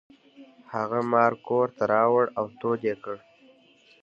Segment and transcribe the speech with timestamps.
[0.73, 3.17] هغه مار کور ته راوړ او تود یې کړ.